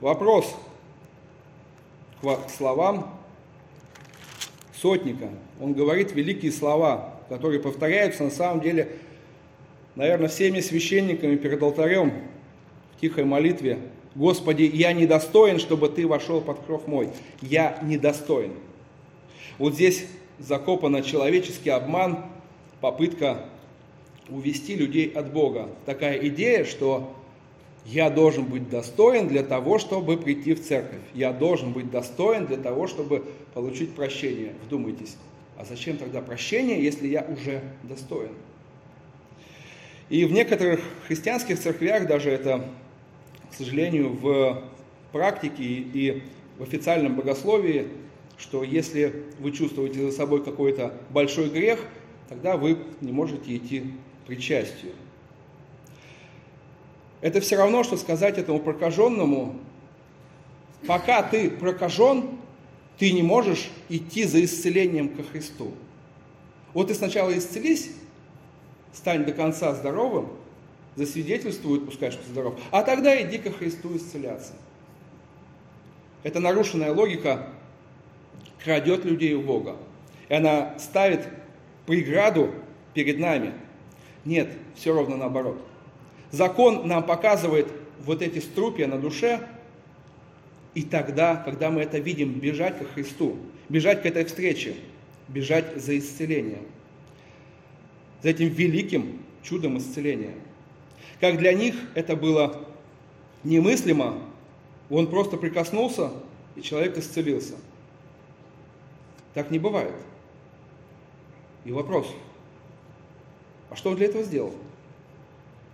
вопрос, 0.00 0.54
к 2.22 2.50
словам 2.56 3.10
сотника. 4.74 5.28
Он 5.60 5.74
говорит 5.74 6.12
великие 6.12 6.52
слова, 6.52 7.20
которые 7.28 7.60
повторяются 7.60 8.24
на 8.24 8.30
самом 8.30 8.60
деле, 8.60 8.98
наверное, 9.96 10.28
всеми 10.28 10.60
священниками 10.60 11.36
перед 11.36 11.62
алтарем 11.62 12.12
в 12.96 13.00
тихой 13.00 13.24
молитве. 13.24 13.78
Господи, 14.14 14.70
я 14.72 14.92
недостоин, 14.92 15.58
чтобы 15.58 15.88
Ты 15.88 16.06
вошел 16.06 16.40
под 16.40 16.60
кров 16.60 16.86
мой. 16.86 17.08
Я 17.42 17.78
недостоин. 17.82 18.52
Вот 19.58 19.74
здесь 19.74 20.06
закопан 20.38 21.02
человеческий 21.02 21.70
обман, 21.70 22.24
попытка 22.80 23.44
увести 24.28 24.74
людей 24.76 25.08
от 25.08 25.32
Бога. 25.32 25.68
Такая 25.84 26.18
идея, 26.28 26.64
что 26.64 27.14
я 27.84 28.08
должен 28.08 28.44
быть 28.44 28.70
достоин 28.70 29.28
для 29.28 29.42
того, 29.42 29.78
чтобы 29.78 30.16
прийти 30.16 30.54
в 30.54 30.64
церковь. 30.64 31.00
Я 31.12 31.32
должен 31.32 31.72
быть 31.72 31.90
достоин 31.90 32.46
для 32.46 32.56
того, 32.56 32.86
чтобы 32.86 33.24
получить 33.52 33.94
прощение. 33.94 34.54
Вдумайтесь. 34.64 35.16
А 35.56 35.64
зачем 35.64 35.98
тогда 35.98 36.20
прощение, 36.20 36.82
если 36.82 37.06
я 37.06 37.22
уже 37.22 37.62
достоин? 37.82 38.30
И 40.10 40.24
в 40.24 40.32
некоторых 40.32 40.80
христианских 41.06 41.58
церквях 41.58 42.06
даже 42.06 42.30
это, 42.30 42.68
к 43.50 43.54
сожалению, 43.54 44.10
в 44.10 44.62
практике 45.12 45.64
и 45.64 46.22
в 46.58 46.62
официальном 46.62 47.16
богословии, 47.16 47.88
что 48.36 48.62
если 48.62 49.24
вы 49.38 49.52
чувствуете 49.52 50.10
за 50.10 50.12
собой 50.12 50.44
какой-то 50.44 50.94
большой 51.10 51.48
грех, 51.48 51.80
тогда 52.28 52.56
вы 52.56 52.78
не 53.00 53.12
можете 53.12 53.56
идти 53.56 53.84
причастию. 54.26 54.92
Это 57.20 57.40
все 57.40 57.56
равно, 57.56 57.84
что 57.84 57.96
сказать 57.96 58.36
этому 58.36 58.60
прокаженному, 58.60 59.56
пока 60.86 61.22
ты 61.22 61.48
прокажен, 61.50 62.38
ты 62.98 63.12
не 63.12 63.22
можешь 63.22 63.70
идти 63.88 64.24
за 64.24 64.44
исцелением 64.44 65.08
ко 65.08 65.22
Христу. 65.22 65.72
Вот 66.74 66.88
ты 66.88 66.94
сначала 66.94 67.36
исцелись, 67.36 67.90
стань 68.94 69.24
до 69.24 69.32
конца 69.32 69.74
здоровым, 69.74 70.28
засвидетельствует, 70.96 71.84
пускай, 71.84 72.10
что 72.10 72.22
здоров, 72.28 72.58
а 72.70 72.82
тогда 72.82 73.20
иди 73.20 73.38
ко 73.38 73.50
Христу 73.50 73.96
исцеляться. 73.96 74.52
Эта 76.22 76.40
нарушенная 76.40 76.92
логика 76.92 77.48
крадет 78.62 79.04
людей 79.04 79.34
у 79.34 79.42
Бога. 79.42 79.76
И 80.28 80.34
она 80.34 80.78
ставит 80.78 81.28
преграду 81.86 82.50
перед 82.94 83.18
нами. 83.18 83.52
Нет, 84.24 84.50
все 84.74 84.94
ровно 84.94 85.16
наоборот. 85.16 85.60
Закон 86.30 86.88
нам 86.88 87.04
показывает 87.04 87.68
вот 88.04 88.22
эти 88.22 88.38
струпья 88.38 88.86
на 88.86 88.98
душе, 88.98 89.40
и 90.74 90.82
тогда, 90.82 91.36
когда 91.36 91.70
мы 91.70 91.82
это 91.82 91.98
видим, 91.98 92.32
бежать 92.32 92.78
ко 92.78 92.84
Христу, 92.84 93.36
бежать 93.68 94.02
к 94.02 94.06
этой 94.06 94.24
встрече, 94.24 94.74
бежать 95.28 95.76
за 95.76 95.96
исцелением, 95.98 96.66
за 98.24 98.30
этим 98.30 98.48
великим 98.48 99.18
чудом 99.42 99.76
исцеления. 99.76 100.32
Как 101.20 101.36
для 101.36 101.52
них 101.52 101.74
это 101.94 102.16
было 102.16 102.64
немыслимо, 103.44 104.18
он 104.88 105.08
просто 105.08 105.36
прикоснулся, 105.36 106.10
и 106.56 106.62
человек 106.62 106.96
исцелился. 106.96 107.52
Так 109.34 109.50
не 109.50 109.58
бывает. 109.58 109.92
И 111.66 111.72
вопрос, 111.72 112.06
а 113.68 113.76
что 113.76 113.90
он 113.90 113.96
для 113.96 114.06
этого 114.06 114.24
сделал? 114.24 114.54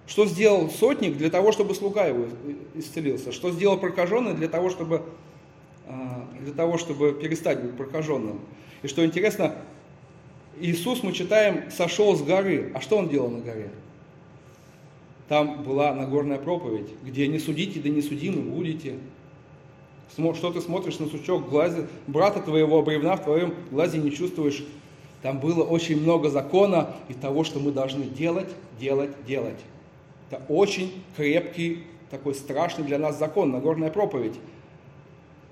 Что 0.09 0.26
сделал 0.26 0.69
сотник 0.71 1.16
для 1.16 1.30
того, 1.30 1.52
чтобы 1.52 1.76
слуга 1.76 2.07
его 2.07 2.26
исцелился? 2.75 3.30
Что 3.30 3.52
сделал 3.52 3.78
прокаженный 3.78 4.35
для 4.35 4.49
того, 4.49 4.71
чтобы, 4.71 5.04
а, 5.87 6.28
для 6.40 6.52
того, 6.52 6.78
чтобы 6.78 7.12
перестать 7.12 7.62
быть 7.62 7.76
прокаженным? 7.76 8.40
И 8.83 8.88
что 8.88 9.07
интересно, 9.07 9.54
Иисус, 10.61 11.02
мы 11.02 11.12
читаем, 11.12 11.71
сошел 11.71 12.14
с 12.17 12.23
горы. 12.23 12.71
А 12.75 12.81
что 12.81 12.99
он 12.99 13.09
делал 13.09 13.31
на 13.31 13.40
горе? 13.40 13.71
Там 15.29 15.62
была 15.62 15.95
Нагорная 15.95 16.38
проповедь, 16.38 16.88
где 17.05 17.29
не 17.29 17.38
судите, 17.38 17.81
да 17.81 17.88
не 17.88 18.02
судимы 18.02 18.43
будете. 18.43 18.97
Что 20.12 20.52
ты 20.52 20.61
смотришь 20.61 20.99
на 20.99 21.07
сучок 21.07 21.49
глазе, 21.49 21.87
брата 22.07 22.40
твоего 22.40 22.83
бревна 22.83 23.17
в 23.17 23.25
твоем 23.25 23.55
глазе 23.71 23.99
не 23.99 24.11
чувствуешь. 24.11 24.64
Там 25.23 25.38
было 25.38 25.62
очень 25.62 26.00
много 26.00 26.31
закона 26.31 26.97
и 27.09 27.14
того, 27.14 27.45
что 27.45 27.61
мы 27.61 27.71
должны 27.71 28.05
делать, 28.05 28.49
делать, 28.79 29.11
делать. 29.26 29.59
Это 30.31 30.43
очень 30.49 30.93
крепкий, 31.17 31.85
такой 32.11 32.35
страшный 32.35 32.85
для 32.85 32.99
нас 32.99 33.19
закон, 33.19 33.50
Нагорная 33.50 33.90
проповедь. 33.90 34.35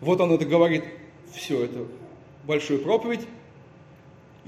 Вот 0.00 0.20
он 0.20 0.32
это 0.32 0.44
говорит, 0.44 0.84
все 1.32 1.64
это 1.64 1.86
большую 2.44 2.80
проповедь, 2.80 3.20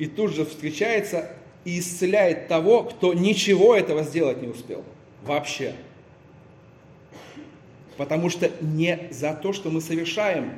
и 0.00 0.06
тут 0.06 0.32
же 0.32 0.46
встречается 0.46 1.30
и 1.66 1.78
исцеляет 1.78 2.48
того, 2.48 2.84
кто 2.84 3.12
ничего 3.12 3.76
этого 3.76 4.02
сделать 4.02 4.40
не 4.40 4.48
успел. 4.48 4.82
Вообще. 5.24 5.74
Потому 7.98 8.30
что 8.30 8.50
не 8.62 9.08
за 9.10 9.34
то, 9.34 9.52
что 9.52 9.68
мы 9.68 9.82
совершаем, 9.82 10.54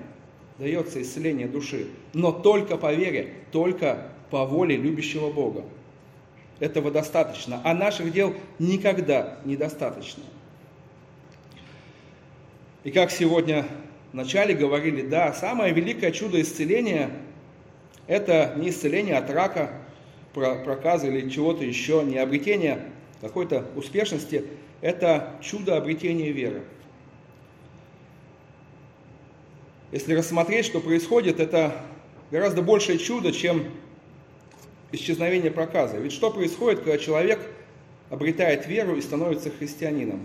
дается 0.59 1.03
исцеление 1.03 1.49
души, 1.49 1.89
но 2.13 2.31
только 2.31 2.77
по 2.77 2.95
вере, 2.95 3.33
только 3.51 4.13
по 4.31 4.45
воле 4.47 4.77
любящего 4.77 5.33
Бога 5.33 5.65
этого 6.61 6.93
достаточно, 6.93 7.61
а 7.65 7.75
наших 7.75 8.13
дел 8.13 8.35
никогда 8.61 9.39
недостаточно. 9.45 10.23
И 12.85 12.93
как 12.93 13.11
сегодня 13.11 13.67
в 14.13 14.15
начале 14.15 14.55
говорили, 14.55 15.03
да, 15.03 15.33
самое 15.33 15.75
великое 15.75 16.13
чудо 16.13 16.41
исцеления– 16.41 17.11
это 18.07 18.55
не 18.57 18.71
исцеление 18.71 19.17
от 19.17 19.31
рака, 19.31 19.71
проказа 20.33 21.07
или 21.09 21.29
чего-то 21.29 21.65
еще, 21.65 22.03
не 22.05 22.19
обретение 22.19 22.81
какой-то 23.21 23.67
успешности, 23.77 24.45
это 24.81 25.35
чудо 25.43 25.77
обретения 25.77 26.33
веры. 26.33 26.63
Если 29.93 30.15
рассмотреть, 30.15 30.65
что 30.65 30.81
происходит, 30.81 31.39
это 31.39 31.77
гораздо 32.31 32.63
большее 32.63 32.99
чудо, 32.99 33.31
чем 33.31 33.67
исчезновение 34.91 35.51
проказа. 35.51 35.99
Ведь 35.99 36.13
что 36.13 36.31
происходит, 36.31 36.81
когда 36.81 36.99
человек 36.99 37.41
обретает 38.11 38.67
веру 38.67 38.97
и 38.97 39.03
становится 39.03 39.51
христианином? 39.51 40.21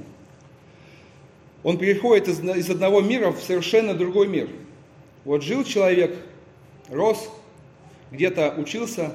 Он 1.63 1.77
переходит 1.77 2.29
из, 2.29 2.39
из 2.39 2.69
одного 2.69 3.01
мира 3.01 3.31
в 3.31 3.41
совершенно 3.41 3.93
другой 3.93 4.27
мир. 4.27 4.49
Вот 5.25 5.43
жил 5.43 5.65
человек, 5.65 6.15
рос, 6.87 7.29
где-то 8.11 8.53
учился, 8.57 9.13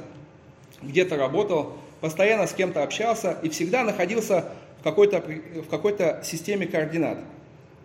где-то 0.83 1.16
работал, 1.16 1.76
постоянно 2.00 2.46
с 2.46 2.52
кем-то 2.52 2.83
общался 2.83 3.38
и 3.42 3.48
всегда 3.48 3.85
находился 3.85 4.46
в 4.81 4.83
какой-то, 4.83 5.20
в 5.20 5.68
какой-то 5.68 6.22
системе 6.24 6.66
координат. 6.66 7.18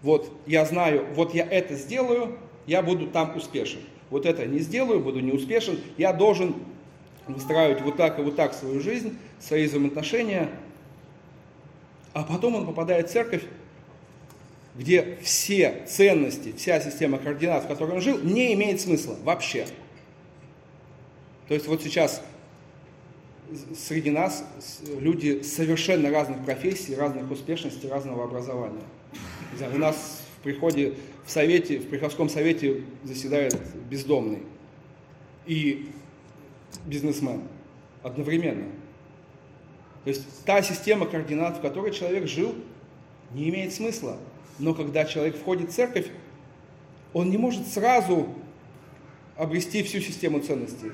Вот 0.02 0.32
я 0.46 0.66
знаю, 0.66 1.06
вот 1.14 1.34
я 1.34 1.46
это 1.46 1.76
сделаю, 1.76 2.38
я 2.66 2.82
буду 2.82 3.08
там 3.08 3.36
успешен. 3.36 3.80
Вот 4.10 4.26
это 4.26 4.46
не 4.46 4.60
сделаю, 4.60 5.00
буду 5.00 5.20
не 5.20 5.32
успешен. 5.32 5.80
Я 5.98 6.14
должен 6.14 6.56
выстраивать 7.28 7.82
вот 7.82 7.98
так 7.98 8.20
и 8.20 8.22
вот 8.22 8.36
так 8.36 8.54
свою 8.54 8.80
жизнь, 8.80 9.18
свои 9.40 9.68
взаимоотношения, 9.68 10.50
а 12.14 12.24
потом 12.24 12.56
он 12.56 12.66
попадает 12.66 13.10
в 13.10 13.12
церковь, 13.12 13.44
где 14.76 15.18
все 15.22 15.84
ценности, 15.88 16.54
вся 16.58 16.80
система 16.80 17.18
координат, 17.18 17.66
в 17.66 17.68
которой 17.68 17.96
он 17.96 18.02
жил, 18.02 18.18
не 18.20 18.54
имеет 18.54 18.82
смысла 18.82 19.16
вообще. 19.24 19.68
То 21.48 21.54
есть 21.54 21.68
вот 21.68 21.82
сейчас 21.82 22.22
среди 23.76 24.12
нас 24.12 24.44
люди 25.00 25.42
совершенно 25.42 26.10
разных 26.10 26.44
профессий, 26.44 26.96
разных 26.96 27.30
успешностей, 27.32 27.90
разного 27.90 28.26
образования. 28.26 28.84
У 29.74 29.78
нас 29.78 30.24
в 30.38 30.44
приходе, 30.44 30.96
в 31.26 31.32
совете, 31.32 31.80
в 31.80 31.88
приходском 31.90 32.30
совете 32.30 32.84
заседает 33.04 33.58
бездомный. 33.90 34.44
И 35.46 35.90
бизнесмен 36.86 37.44
одновременно. 38.04 38.68
То 40.04 40.10
есть 40.10 40.44
та 40.44 40.62
система 40.62 41.06
координат, 41.06 41.58
в 41.58 41.62
которой 41.62 41.92
человек 41.92 42.28
жил, 42.28 42.56
не 43.34 43.50
имеет 43.50 43.74
смысла. 43.74 44.18
Но 44.60 44.74
когда 44.74 45.06
человек 45.06 45.38
входит 45.38 45.70
в 45.70 45.74
церковь, 45.74 46.08
он 47.14 47.30
не 47.30 47.38
может 47.38 47.68
сразу 47.68 48.28
обрести 49.38 49.84
всю 49.84 50.02
систему 50.02 50.40
ценностей. 50.40 50.92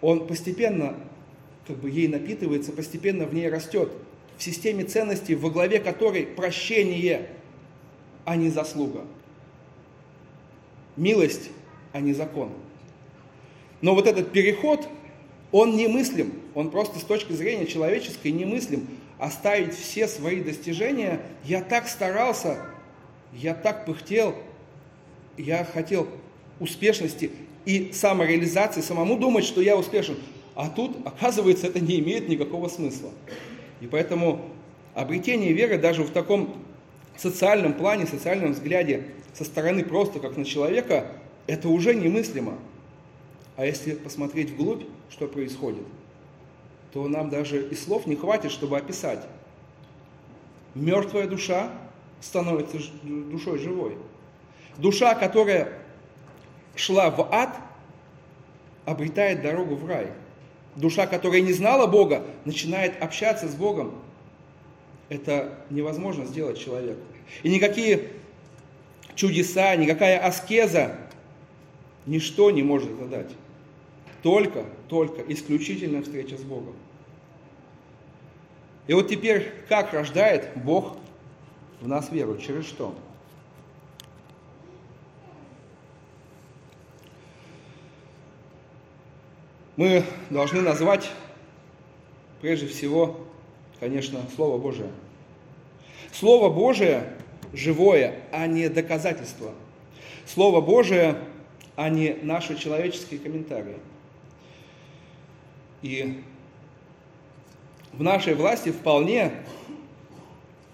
Он 0.00 0.26
постепенно 0.26 0.96
как 1.66 1.78
бы 1.78 1.90
ей 1.90 2.08
напитывается, 2.08 2.72
постепенно 2.72 3.26
в 3.26 3.34
ней 3.34 3.48
растет. 3.48 3.92
В 4.36 4.42
системе 4.42 4.84
ценностей, 4.84 5.34
во 5.34 5.50
главе 5.50 5.78
которой 5.78 6.26
прощение, 6.26 7.28
а 8.24 8.36
не 8.36 8.48
заслуга. 8.48 9.04
Милость, 10.96 11.50
а 11.92 12.00
не 12.00 12.12
закон. 12.12 12.50
Но 13.82 13.94
вот 13.94 14.06
этот 14.06 14.32
переход, 14.32 14.88
он 15.52 15.76
немыслим, 15.76 16.32
он 16.54 16.70
просто 16.70 16.98
с 16.98 17.02
точки 17.02 17.32
зрения 17.32 17.66
человеческой 17.66 18.32
немыслим. 18.32 18.88
Оставить 19.18 19.74
все 19.74 20.08
свои 20.08 20.42
достижения, 20.42 21.20
я 21.44 21.62
так 21.62 21.88
старался, 21.88 22.66
я 23.34 23.54
так 23.54 23.84
пыхтел, 23.84 24.34
я 25.36 25.64
хотел 25.64 26.08
успешности 26.58 27.30
и 27.64 27.92
самореализации, 27.92 28.80
самому 28.80 29.18
думать, 29.18 29.44
что 29.44 29.60
я 29.60 29.76
успешен. 29.76 30.16
А 30.54 30.68
тут, 30.68 30.96
оказывается, 31.06 31.66
это 31.66 31.80
не 31.80 32.00
имеет 32.00 32.28
никакого 32.28 32.68
смысла. 32.68 33.10
И 33.80 33.86
поэтому 33.86 34.40
обретение 34.94 35.52
веры 35.52 35.78
даже 35.78 36.02
в 36.02 36.10
таком 36.10 36.56
социальном 37.16 37.74
плане, 37.74 38.06
социальном 38.06 38.52
взгляде 38.52 39.04
со 39.34 39.44
стороны 39.44 39.84
просто 39.84 40.18
как 40.20 40.36
на 40.36 40.44
человека, 40.44 41.12
это 41.46 41.68
уже 41.68 41.94
немыслимо. 41.94 42.58
А 43.56 43.66
если 43.66 43.94
посмотреть 43.94 44.50
вглубь, 44.50 44.84
что 45.10 45.28
происходит, 45.28 45.84
то 46.92 47.06
нам 47.08 47.30
даже 47.30 47.68
и 47.68 47.74
слов 47.74 48.06
не 48.06 48.16
хватит, 48.16 48.50
чтобы 48.50 48.76
описать. 48.76 49.26
Мертвая 50.74 51.26
душа 51.26 51.70
становится 52.20 52.78
душой 53.02 53.58
живой. 53.58 53.96
Душа, 54.78 55.14
которая 55.14 55.79
шла 56.74 57.10
в 57.10 57.32
ад, 57.32 57.56
обретает 58.84 59.42
дорогу 59.42 59.76
в 59.76 59.86
рай. 59.86 60.08
Душа, 60.76 61.06
которая 61.06 61.40
не 61.40 61.52
знала 61.52 61.86
Бога, 61.86 62.24
начинает 62.44 63.00
общаться 63.02 63.48
с 63.48 63.54
Богом. 63.54 63.94
Это 65.08 65.58
невозможно 65.70 66.24
сделать 66.24 66.58
человеку. 66.58 67.00
И 67.42 67.50
никакие 67.50 68.08
чудеса, 69.14 69.74
никакая 69.76 70.18
аскеза, 70.18 70.96
ничто 72.06 72.50
не 72.50 72.62
может 72.62 72.90
это 72.90 73.06
дать. 73.06 73.30
Только, 74.22 74.64
только 74.88 75.22
исключительная 75.32 76.02
встреча 76.02 76.36
с 76.36 76.42
Богом. 76.42 76.74
И 78.86 78.94
вот 78.94 79.08
теперь, 79.08 79.52
как 79.68 79.92
рождает 79.92 80.48
Бог 80.56 80.96
в 81.80 81.88
нас 81.88 82.10
веру? 82.10 82.36
Через 82.38 82.66
что? 82.66 82.94
Мы 89.80 90.04
должны 90.28 90.60
назвать 90.60 91.10
прежде 92.42 92.66
всего, 92.66 93.16
конечно, 93.78 94.20
Слово 94.36 94.58
Божие. 94.58 94.90
Слово 96.12 96.50
Божие 96.50 97.14
живое, 97.54 98.16
а 98.30 98.46
не 98.46 98.68
доказательство. 98.68 99.54
Слово 100.26 100.60
Божие, 100.60 101.16
а 101.76 101.88
не 101.88 102.12
наши 102.20 102.58
человеческие 102.58 103.20
комментарии. 103.20 103.78
И 105.80 106.24
в 107.94 108.02
нашей 108.02 108.34
власти 108.34 108.72
вполне 108.72 109.32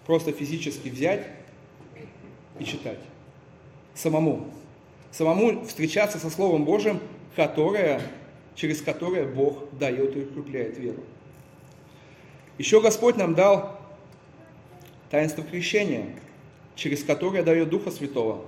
просто 0.04 0.32
физически 0.32 0.88
взять 0.88 1.28
и 2.58 2.64
читать. 2.64 2.98
Самому. 3.94 4.50
Самому 5.12 5.64
встречаться 5.64 6.18
со 6.18 6.28
Словом 6.28 6.64
Божьим, 6.64 6.98
которое, 7.36 8.02
через 8.56 8.82
которое 8.82 9.26
Бог 9.26 9.68
дает 9.78 10.16
и 10.16 10.20
укрепляет 10.20 10.78
веру. 10.78 11.04
Еще 12.58 12.80
Господь 12.80 13.16
нам 13.16 13.34
дал 13.34 13.78
таинство 15.10 15.44
крещения, 15.44 16.06
через 16.74 17.04
которое 17.04 17.42
дает 17.42 17.68
Духа 17.68 17.90
Святого, 17.90 18.44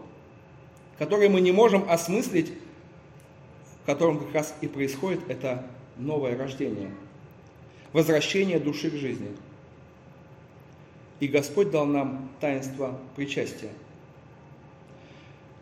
которое 0.98 1.28
мы 1.28 1.40
не 1.40 1.52
можем 1.52 1.88
осмыслить, 1.88 2.52
в 3.82 3.86
котором 3.86 4.18
как 4.18 4.34
раз 4.34 4.54
и 4.60 4.66
происходит 4.66 5.20
это 5.28 5.64
новое 5.96 6.36
рождение– 6.36 6.90
возвращение 7.92 8.58
души 8.58 8.90
к 8.90 8.94
жизни. 8.94 9.30
И 11.20 11.26
Господь 11.26 11.70
дал 11.70 11.86
нам 11.86 12.30
таинство 12.40 12.98
причастия. 13.16 13.70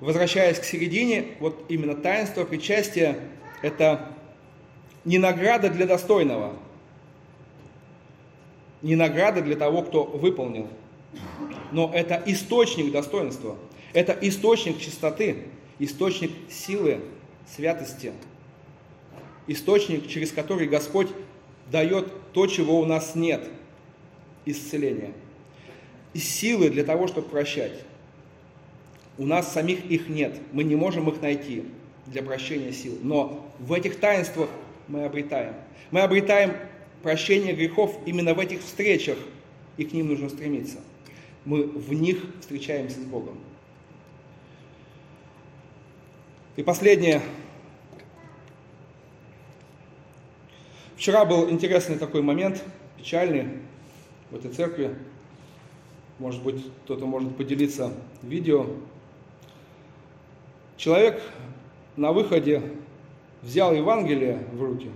Возвращаясь 0.01 0.59
к 0.59 0.65
середине, 0.65 1.29
вот 1.41 1.65
именно 1.69 1.95
таинство 1.95 2.45
причастия– 2.45 3.19
это 3.63 4.13
не 5.07 5.19
награда 5.19 5.71
для 5.71 5.87
достойного, 5.87 6.53
не 8.83 8.97
награда 8.97 9.41
для 9.41 9.57
того, 9.57 9.83
кто 9.83 10.03
выполнил, 10.05 10.69
но 11.73 11.91
это 11.95 12.23
источник 12.27 12.93
достоинства, 12.93 13.57
это 13.95 14.13
источник 14.21 14.79
чистоты, 14.79 15.45
источник 15.79 16.33
силы, 16.51 17.01
святости, 17.49 18.13
источник, 19.47 20.09
через 20.09 20.33
который 20.33 20.67
Господь 20.67 21.09
дает 21.71 22.33
то, 22.33 22.49
чего 22.49 22.81
у 22.81 22.85
нас 22.85 23.15
нет, 23.15 23.49
исцеление. 24.45 25.13
И 26.15 26.19
силы 26.19 26.69
для 26.69 26.83
того, 26.83 27.07
чтобы 27.07 27.29
прощать. 27.29 27.85
У 29.19 29.25
нас 29.25 29.53
самих 29.53 29.85
их 29.87 30.09
нет, 30.09 30.37
мы 30.53 30.65
не 30.65 30.75
можем 30.75 31.09
их 31.09 31.23
найти 31.23 31.65
для 32.07 32.23
прощения 32.23 32.73
сил. 32.73 32.99
Но 33.03 33.47
в 33.59 33.73
этих 33.73 34.01
таинствах 34.01 34.49
мы 34.89 35.05
обретаем. 35.05 35.55
Мы 35.91 36.01
обретаем 36.01 36.55
прощение 37.03 37.55
грехов 37.55 37.97
именно 38.07 38.35
в 38.35 38.41
этих 38.41 38.61
встречах, 38.61 39.19
и 39.77 39.85
к 39.85 39.93
ним 39.93 40.09
нужно 40.09 40.29
стремиться. 40.29 40.79
Мы 41.45 41.65
в 41.65 41.93
них 41.93 42.25
встречаемся 42.41 43.01
с 43.01 43.05
Богом. 43.05 43.39
И 46.57 46.63
последнее, 46.63 47.23
Вчера 50.97 51.27
был 51.27 51.51
интересный 51.51 51.99
такой 51.99 52.23
момент, 52.23 52.65
печальный, 52.97 53.49
в 54.31 54.37
этой 54.37 54.51
церкви. 54.51 54.97
Может 56.19 56.43
быть, 56.43 56.65
кто-то 56.85 57.05
может 57.05 57.37
поделиться 57.37 57.93
видео. 58.23 58.67
Человек 60.79 61.23
на 61.97 62.13
выходе 62.13 62.63
взял 63.43 63.75
Евангелие 63.75 64.47
в 64.53 64.63
руки 64.63 64.91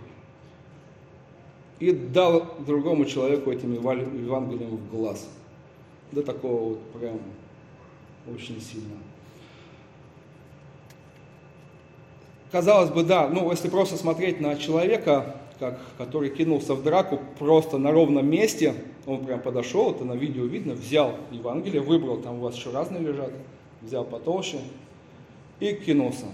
и 1.78 1.92
дал 1.92 2.46
другому 2.66 3.04
человеку 3.04 3.50
этим 3.50 3.72
Евангелием 3.72 4.76
в 4.76 4.90
глаз. 4.90 5.28
До 6.12 6.22
такого 6.22 6.70
вот 6.70 6.82
прям 6.92 7.20
очень 8.32 8.60
сильно. 8.60 8.96
Казалось 12.52 12.90
бы, 12.90 13.04
да, 13.04 13.28
ну 13.28 13.50
если 13.50 13.68
просто 13.68 13.96
смотреть 13.96 14.40
на 14.40 14.56
человека, 14.56 15.36
как, 15.60 15.78
который 15.98 16.30
кинулся 16.30 16.74
в 16.74 16.82
драку 16.82 17.20
просто 17.38 17.78
на 17.78 17.92
ровном 17.92 18.28
месте. 18.28 18.74
Он 19.06 19.24
прям 19.24 19.40
подошел, 19.40 19.92
это 19.92 20.04
на 20.04 20.14
видео 20.14 20.44
видно, 20.44 20.74
взял 20.74 21.14
Евангелие, 21.30 21.82
выбрал, 21.82 22.16
там 22.16 22.38
у 22.38 22.40
вас 22.40 22.56
еще 22.56 22.70
разные 22.70 23.02
лежат, 23.02 23.30
взял 23.82 24.04
потолще 24.04 24.58
и 25.60 25.74
кинулся. 25.74 26.26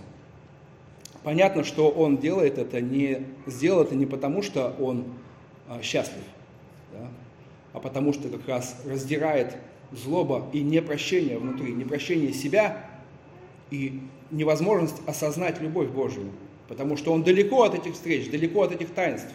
Понятно, 1.27 1.65
что 1.65 1.89
он 1.91 2.19
делает 2.19 2.57
это 2.57 2.81
не, 2.81 3.27
сделал 3.47 3.83
это 3.83 3.97
не 3.97 4.07
потому, 4.07 4.43
что 4.43 4.77
он 4.79 5.07
а, 5.69 5.83
счастлив, 5.83 6.23
да, 6.93 7.09
а 7.73 7.81
потому 7.81 8.13
что 8.13 8.29
как 8.29 8.47
раз 8.47 8.81
раздирает 8.87 9.57
злоба 9.91 10.49
и 10.53 10.61
непрощение 10.61 11.37
внутри, 11.37 11.73
непрощение 11.73 12.33
себя 12.33 12.89
и 13.73 14.03
невозможность 14.31 15.03
осознать 15.09 15.61
любовь 15.61 15.89
Божию 15.89 16.31
потому 16.69 16.97
что 16.97 17.13
он 17.13 17.23
далеко 17.23 17.65
от 17.65 17.75
этих 17.75 17.95
встреч, 17.95 18.31
далеко 18.31 18.63
от 18.63 18.73
этих 18.73 18.91
таинств, 18.91 19.33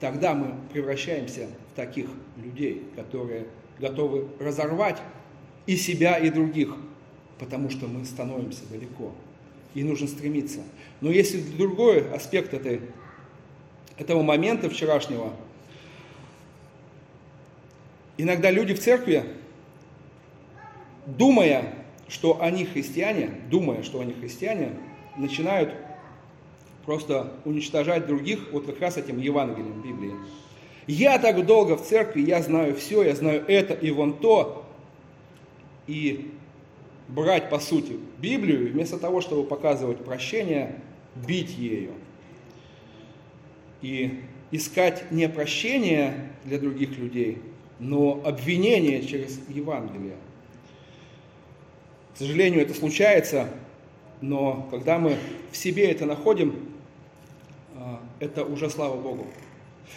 тогда 0.00 0.34
мы 0.34 0.54
превращаемся 0.72 1.48
в 1.72 1.76
таких 1.76 2.06
людей, 2.42 2.84
которые 2.96 3.46
готовы 3.78 4.28
разорвать 4.40 5.02
и 5.66 5.76
себя, 5.76 6.16
и 6.16 6.30
других, 6.30 6.74
потому 7.38 7.70
что 7.70 7.86
мы 7.86 8.04
становимся 8.04 8.62
далеко. 8.70 9.12
И 9.74 9.82
нужно 9.82 10.08
стремиться. 10.08 10.60
Но 11.00 11.10
если 11.10 11.40
другой 11.40 12.10
аспект 12.10 12.54
этой, 12.54 12.80
этого 13.96 14.22
момента 14.22 14.68
вчерашнего, 14.68 15.32
иногда 18.16 18.50
люди 18.50 18.74
в 18.74 18.80
церкви, 18.80 19.24
думая, 21.06 21.74
что 22.08 22.40
они 22.42 22.64
христиане, 22.64 23.30
думая, 23.50 23.82
что 23.82 24.00
они 24.00 24.12
христиане, 24.12 24.72
начинают 25.16 25.74
просто 26.84 27.32
уничтожать 27.44 28.06
других 28.06 28.50
вот 28.50 28.66
как 28.66 28.80
раз 28.80 28.96
этим 28.96 29.18
Евангелием 29.18 29.82
Библии. 29.82 30.14
Я 30.86 31.18
так 31.18 31.44
долго 31.44 31.76
в 31.76 31.82
церкви, 31.82 32.22
я 32.22 32.42
знаю 32.42 32.74
все, 32.74 33.02
я 33.02 33.14
знаю 33.14 33.44
это 33.46 33.74
и 33.74 33.90
вон 33.90 34.14
то. 34.14 34.64
И 35.86 36.32
брать, 37.08 37.50
по 37.50 37.58
сути, 37.58 37.98
Библию, 38.18 38.70
вместо 38.70 38.98
того, 38.98 39.20
чтобы 39.20 39.44
показывать 39.44 40.04
прощение, 40.04 40.76
бить 41.14 41.56
ею. 41.56 41.92
И 43.82 44.20
искать 44.50 45.10
не 45.10 45.28
прощение 45.28 46.30
для 46.44 46.58
других 46.58 46.96
людей, 46.98 47.38
но 47.78 48.20
обвинение 48.24 49.06
через 49.06 49.40
Евангелие. 49.48 50.16
К 52.14 52.18
сожалению, 52.18 52.62
это 52.62 52.74
случается, 52.74 53.48
но 54.20 54.66
когда 54.70 54.98
мы 54.98 55.16
в 55.52 55.56
себе 55.56 55.90
это 55.90 56.04
находим, 56.06 56.56
это 58.18 58.44
уже 58.44 58.68
слава 58.70 59.00
Богу. 59.00 59.26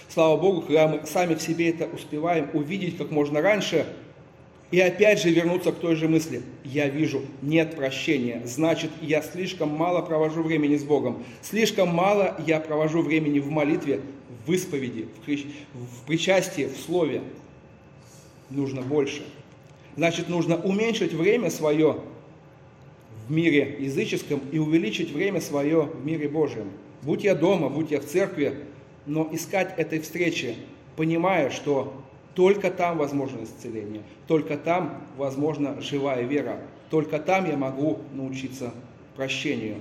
Слава 0.07 0.39
Богу, 0.39 0.61
когда 0.61 0.87
мы 0.87 1.05
сами 1.07 1.33
в 1.35 1.41
себе 1.41 1.69
это 1.69 1.85
успеваем 1.87 2.49
увидеть 2.53 2.97
как 2.97 3.09
можно 3.09 3.41
раньше, 3.41 3.85
и 4.71 4.79
опять 4.79 5.21
же 5.21 5.29
вернуться 5.29 5.71
к 5.71 5.79
той 5.79 5.95
же 5.95 6.07
мысли. 6.07 6.41
Я 6.63 6.87
вижу, 6.87 7.21
нет 7.41 7.75
прощения. 7.75 8.41
Значит, 8.45 8.89
я 9.01 9.21
слишком 9.21 9.69
мало 9.69 10.01
провожу 10.01 10.41
времени 10.43 10.77
с 10.77 10.83
Богом. 10.83 11.23
Слишком 11.41 11.89
мало 11.89 12.35
я 12.47 12.59
провожу 12.59 13.01
времени 13.01 13.39
в 13.39 13.49
молитве, 13.49 14.01
в 14.45 14.51
исповеди, 14.51 15.07
в 15.25 16.05
причастии, 16.07 16.65
в 16.65 16.77
слове. 16.77 17.21
Нужно 18.49 18.81
больше. 18.81 19.23
Значит, 19.97 20.29
нужно 20.29 20.55
уменьшить 20.55 21.13
время 21.13 21.49
свое 21.49 21.97
в 23.27 23.31
мире 23.31 23.77
языческом 23.79 24.41
и 24.51 24.57
увеличить 24.57 25.11
время 25.11 25.41
свое 25.41 25.81
в 25.81 26.05
мире 26.05 26.27
Божьем 26.27 26.71
будь 27.01 27.23
я 27.23 27.35
дома, 27.35 27.69
будь 27.69 27.91
я 27.91 27.99
в 27.99 28.05
церкви, 28.05 28.55
но 29.05 29.27
искать 29.31 29.73
этой 29.77 29.99
встречи, 29.99 30.55
понимая, 30.95 31.49
что 31.49 31.93
только 32.35 32.71
там 32.71 32.97
возможно 32.97 33.43
исцеление, 33.43 34.03
только 34.27 34.57
там 34.57 35.05
возможна 35.17 35.81
живая 35.81 36.23
вера, 36.23 36.59
только 36.89 37.19
там 37.19 37.49
я 37.49 37.57
могу 37.57 37.99
научиться 38.13 38.73
прощению. 39.15 39.77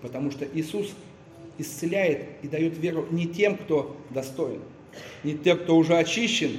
Потому 0.00 0.30
что 0.30 0.44
Иисус 0.52 0.92
исцеляет 1.58 2.26
и 2.42 2.48
дает 2.48 2.76
веру 2.78 3.06
не 3.10 3.26
тем, 3.26 3.56
кто 3.56 3.96
достоин, 4.10 4.60
не 5.22 5.34
тем, 5.34 5.58
кто 5.58 5.76
уже 5.76 5.96
очищен, 5.96 6.50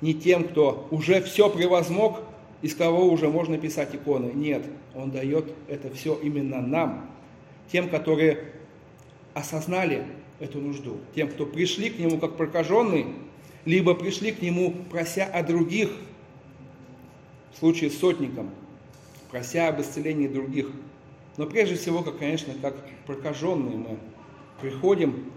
не 0.00 0.14
тем, 0.14 0.44
кто 0.44 0.86
уже 0.90 1.22
все 1.22 1.48
превозмог, 1.48 2.20
из 2.62 2.74
кого 2.74 3.06
уже 3.06 3.28
можно 3.28 3.56
писать 3.58 3.94
иконы. 3.94 4.32
Нет, 4.32 4.62
Он 4.94 5.10
дает 5.10 5.46
это 5.68 5.92
все 5.94 6.18
именно 6.22 6.60
нам, 6.60 7.10
тем, 7.72 7.88
которые 7.88 8.44
осознали 9.32 10.04
эту 10.40 10.58
нужду, 10.60 10.98
тем, 11.14 11.28
кто 11.28 11.46
пришли 11.46 11.90
к 11.90 11.98
Нему 11.98 12.18
как 12.18 12.36
прокаженный, 12.36 13.06
либо 13.64 13.94
пришли 13.94 14.32
к 14.32 14.42
Нему, 14.42 14.74
прося 14.90 15.24
о 15.24 15.42
других, 15.42 15.90
в 17.54 17.58
случае 17.58 17.90
с 17.90 17.98
сотником, 17.98 18.50
прося 19.30 19.68
об 19.68 19.80
исцелении 19.80 20.28
других. 20.28 20.70
Но 21.36 21.46
прежде 21.46 21.76
всего, 21.76 22.02
как, 22.02 22.18
конечно, 22.18 22.54
как 22.60 22.74
прокаженные 23.06 23.76
мы 23.76 23.96
приходим 24.60 25.30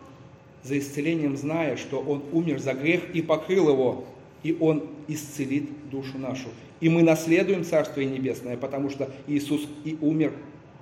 за 0.63 0.79
исцелением, 0.79 1.37
зная, 1.37 1.75
что 1.77 1.99
Он 1.99 2.23
умер 2.31 2.59
за 2.59 2.73
грех 2.73 3.13
и 3.13 3.21
покрыл 3.21 3.69
его, 3.69 4.05
и 4.43 4.57
Он 4.59 4.87
исцелит 5.07 5.89
душу 5.89 6.17
нашу. 6.17 6.47
И 6.79 6.89
мы 6.89 7.03
наследуем 7.03 7.63
Царствие 7.63 8.07
Небесное, 8.07 8.57
потому 8.57 8.89
что 8.89 9.09
Иисус 9.27 9.67
и 9.83 9.97
умер 10.01 10.33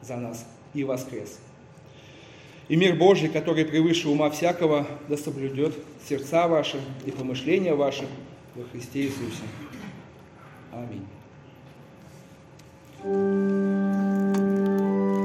за 0.01 0.17
нас, 0.17 0.45
и 0.73 0.83
воскрес. 0.83 1.39
И 2.67 2.75
мир 2.75 2.95
Божий, 2.95 3.29
который 3.29 3.65
превыше 3.65 4.07
ума 4.07 4.29
всякого, 4.29 4.87
да 5.09 5.17
соблюдет 5.17 5.73
сердца 6.07 6.47
ваши 6.47 6.79
и 7.05 7.11
помышления 7.11 7.75
ваши 7.75 8.05
во 8.55 8.63
Христе 8.71 9.01
Иисусе. 9.01 9.43
Аминь. 10.71 11.05